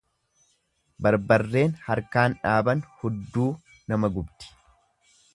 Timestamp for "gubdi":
4.17-4.49